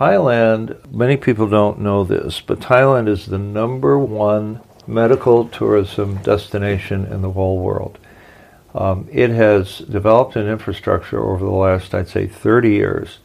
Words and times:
Thailand, 0.00 0.90
many 0.90 1.18
people 1.18 1.46
don't 1.46 1.78
know 1.78 2.04
this, 2.04 2.40
but 2.40 2.58
Thailand 2.58 3.06
is 3.06 3.26
the 3.26 3.36
number 3.36 3.98
one 3.98 4.62
medical 4.86 5.46
tourism 5.46 6.16
destination 6.22 7.04
in 7.04 7.20
the 7.20 7.32
whole 7.32 7.58
world. 7.58 7.98
Um, 8.74 9.06
it 9.12 9.28
has 9.28 9.80
developed 9.80 10.36
an 10.36 10.48
infrastructure 10.48 11.22
over 11.22 11.44
the 11.44 11.50
last, 11.50 11.94
I'd 11.94 12.08
say, 12.08 12.26
30 12.26 12.70
years 12.70 13.18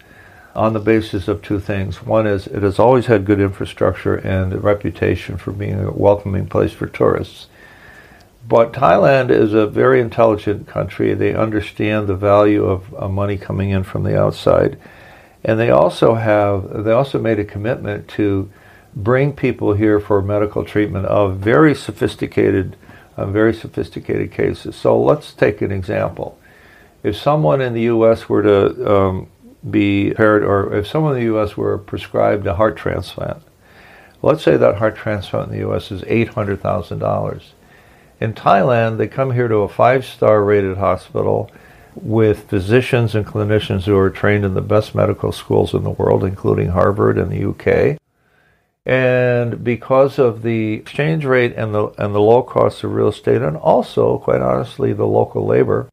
on 0.53 0.73
the 0.73 0.81
basis 0.81 1.29
of 1.29 1.41
two 1.41 1.61
things. 1.61 2.03
One 2.03 2.27
is 2.27 2.45
it 2.45 2.61
has 2.61 2.77
always 2.77 3.05
had 3.05 3.23
good 3.23 3.39
infrastructure 3.39 4.15
and 4.15 4.51
a 4.51 4.59
reputation 4.59 5.37
for 5.37 5.53
being 5.53 5.79
a 5.79 5.91
welcoming 5.91 6.45
place 6.45 6.73
for 6.73 6.87
tourists. 6.87 7.47
But 8.49 8.73
Thailand 8.73 9.29
is 9.29 9.53
a 9.53 9.65
very 9.65 10.01
intelligent 10.01 10.67
country. 10.67 11.13
They 11.13 11.35
understand 11.35 12.07
the 12.07 12.17
value 12.17 12.65
of 12.65 13.09
money 13.09 13.37
coming 13.37 13.69
in 13.69 13.83
from 13.83 14.03
the 14.03 14.19
outside 14.19 14.77
and 15.45 15.59
they 15.59 15.69
also 15.69 16.15
have 16.15 16.83
they 16.83 16.91
also 16.91 17.19
made 17.19 17.39
a 17.39 17.45
commitment 17.45 18.07
to 18.09 18.51
bring 18.95 19.31
people 19.31 19.73
here 19.73 19.99
for 19.99 20.21
medical 20.21 20.65
treatment 20.65 21.05
of 21.05 21.37
very 21.37 21.75
sophisticated 21.75 22.75
uh, 23.15 23.25
very 23.25 23.53
sophisticated 23.53 24.31
cases. 24.31 24.75
So 24.75 24.99
let's 24.99 25.33
take 25.33 25.61
an 25.61 25.71
example. 25.71 26.37
If 27.03 27.15
someone 27.15 27.61
in 27.61 27.73
the 27.73 27.83
U.S. 27.83 28.27
were 28.27 28.43
to 28.43 28.93
um, 28.93 29.29
be 29.69 30.11
paired, 30.13 30.43
or 30.43 30.73
if 30.73 30.87
someone 30.87 31.13
in 31.13 31.19
the 31.19 31.25
U.S. 31.27 31.55
were 31.55 31.77
prescribed 31.77 32.45
a 32.47 32.55
heart 32.55 32.75
transplant, 32.75 33.41
let's 34.21 34.43
say 34.43 34.57
that 34.57 34.75
heart 34.75 34.97
transplant 34.97 35.47
in 35.47 35.53
the 35.53 35.59
U.S. 35.59 35.91
is 35.91 36.01
$800,000. 36.01 37.43
In 38.19 38.33
Thailand, 38.33 38.97
they 38.97 39.07
come 39.07 39.31
here 39.31 39.47
to 39.47 39.57
a 39.57 39.69
five-star 39.69 40.43
rated 40.43 40.77
hospital 40.77 41.49
with 41.95 42.49
physicians 42.49 43.15
and 43.15 43.25
clinicians 43.25 43.83
who 43.83 43.97
are 43.97 44.09
trained 44.09 44.45
in 44.45 44.53
the 44.53 44.61
best 44.61 44.93
medical 44.93 45.31
schools 45.31 45.73
in 45.73 45.83
the 45.83 45.89
world, 45.89 46.23
including 46.23 46.69
Harvard 46.69 47.17
and 47.17 47.31
the 47.31 47.49
UK. 47.49 47.97
And 48.85 49.63
because 49.63 50.19
of 50.19 50.43
the 50.43 50.73
exchange 50.73 51.25
rate 51.25 51.53
and 51.55 51.73
the 51.73 51.87
and 51.97 52.13
the 52.13 52.21
low 52.21 52.43
cost 52.43 52.83
of 52.83 52.93
real 52.93 53.07
estate, 53.07 53.41
and 53.41 53.57
also, 53.57 54.19
quite 54.19 54.41
honestly, 54.41 54.93
the 54.93 55.07
local 55.07 55.45
labor, 55.45 55.89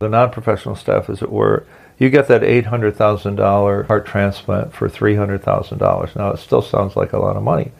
the 0.00 0.08
non-professional 0.08 0.76
staff, 0.76 1.08
as 1.08 1.22
it 1.22 1.32
were, 1.32 1.66
you 1.98 2.10
get 2.10 2.28
that 2.28 2.44
eight 2.44 2.66
hundred 2.66 2.96
thousand 2.96 3.36
dollar 3.36 3.84
heart 3.84 4.04
transplant 4.04 4.74
for 4.74 4.88
three 4.88 5.14
hundred 5.14 5.42
thousand 5.42 5.78
dollars. 5.78 6.14
Now, 6.14 6.32
it 6.32 6.40
still 6.40 6.60
sounds 6.60 6.94
like 6.94 7.14
a 7.14 7.18
lot 7.18 7.36
of 7.36 7.42
money, 7.42 7.72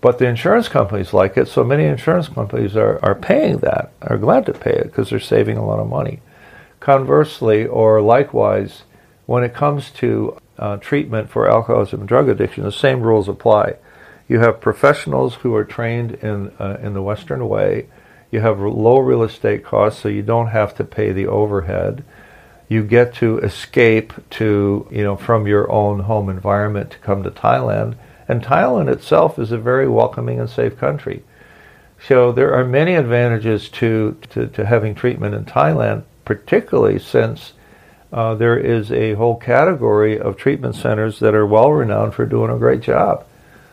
but 0.00 0.18
the 0.18 0.26
insurance 0.26 0.68
companies 0.68 1.12
like 1.12 1.36
it, 1.36 1.48
so 1.48 1.62
many 1.62 1.84
insurance 1.84 2.28
companies 2.28 2.76
are, 2.76 2.98
are 3.02 3.14
paying 3.14 3.58
that, 3.58 3.92
are 4.00 4.16
glad 4.16 4.46
to 4.46 4.54
pay 4.54 4.72
it 4.72 4.84
because 4.84 5.10
they're 5.10 5.20
saving 5.20 5.58
a 5.58 5.66
lot 5.66 5.80
of 5.80 5.88
money. 5.88 6.20
Conversely, 6.86 7.66
or 7.66 8.00
likewise, 8.00 8.84
when 9.26 9.42
it 9.42 9.52
comes 9.52 9.90
to 9.90 10.38
uh, 10.56 10.76
treatment 10.76 11.28
for 11.28 11.50
alcoholism 11.50 11.98
and 11.98 12.08
drug 12.08 12.28
addiction, 12.28 12.62
the 12.62 12.70
same 12.70 13.00
rules 13.00 13.28
apply. 13.28 13.74
You 14.28 14.38
have 14.38 14.60
professionals 14.60 15.34
who 15.34 15.52
are 15.56 15.64
trained 15.64 16.12
in 16.22 16.52
uh, 16.60 16.78
in 16.80 16.94
the 16.94 17.02
Western 17.02 17.48
way. 17.48 17.88
You 18.30 18.38
have 18.38 18.60
low 18.60 19.00
real 19.00 19.24
estate 19.24 19.64
costs, 19.64 20.00
so 20.00 20.08
you 20.08 20.22
don't 20.22 20.46
have 20.46 20.76
to 20.76 20.84
pay 20.84 21.10
the 21.10 21.26
overhead. 21.26 22.04
You 22.68 22.84
get 22.84 23.14
to 23.14 23.38
escape 23.38 24.12
to 24.38 24.86
you 24.88 25.02
know 25.02 25.16
from 25.16 25.48
your 25.48 25.68
own 25.68 25.98
home 26.04 26.28
environment 26.28 26.92
to 26.92 26.98
come 26.98 27.24
to 27.24 27.32
Thailand, 27.32 27.96
and 28.28 28.44
Thailand 28.44 28.88
itself 28.88 29.40
is 29.40 29.50
a 29.50 29.58
very 29.58 29.88
welcoming 29.88 30.38
and 30.38 30.48
safe 30.48 30.78
country. 30.78 31.24
So 31.98 32.30
there 32.30 32.54
are 32.54 32.64
many 32.64 32.94
advantages 32.94 33.68
to, 33.70 34.16
to, 34.30 34.46
to 34.46 34.66
having 34.66 34.94
treatment 34.94 35.34
in 35.34 35.46
Thailand 35.46 36.04
particularly 36.26 36.98
since 36.98 37.54
uh, 38.12 38.34
there 38.34 38.58
is 38.58 38.92
a 38.92 39.14
whole 39.14 39.36
category 39.36 40.20
of 40.20 40.36
treatment 40.36 40.74
centers 40.74 41.18
that 41.20 41.34
are 41.34 41.46
well 41.46 41.72
renowned 41.72 42.14
for 42.14 42.26
doing 42.26 42.50
a 42.50 42.58
great 42.58 42.82
job. 42.82 43.24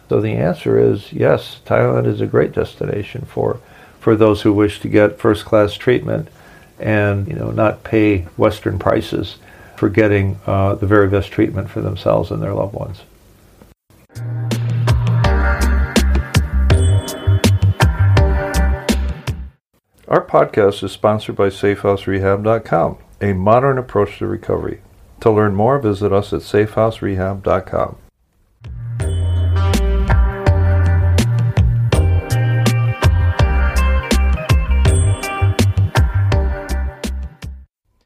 So 0.08 0.22
the 0.22 0.34
answer 0.34 0.80
is 0.80 1.12
yes, 1.12 1.60
Thailand 1.66 2.08
is 2.08 2.22
a 2.22 2.28
great 2.28 2.54
destination 2.54 3.26
for 3.26 3.60
for 4.00 4.16
those 4.16 4.42
who 4.42 4.54
wish 4.54 4.80
to 4.82 4.90
get 4.90 5.20
first 5.20 5.46
class 5.46 5.74
treatment 5.74 6.28
and 6.80 7.28
you 7.28 7.36
know 7.36 7.52
not 7.52 7.84
pay 7.84 8.20
Western 8.38 8.78
prices 8.78 9.38
for 9.76 9.90
getting 9.90 10.40
uh, 10.46 10.76
the 10.76 10.88
very 10.88 11.08
best 11.08 11.32
treatment 11.32 11.70
for 11.70 11.82
themselves 11.82 12.32
and 12.32 12.42
their 12.42 12.54
loved 12.54 12.74
ones. 12.74 13.02
Our 20.14 20.24
podcast 20.24 20.84
is 20.84 20.92
sponsored 20.92 21.36
by 21.36 21.48
SafeHouseRehab.com, 21.48 22.98
a 23.20 23.34
modern 23.34 23.80
approach 23.80 24.20
to 24.20 24.28
recovery. 24.28 24.80
To 25.22 25.32
learn 25.32 25.56
more, 25.56 25.80
visit 25.80 26.14
us 26.14 26.32
at 26.32 26.42
SafeHouseRehab.com. 26.42 27.96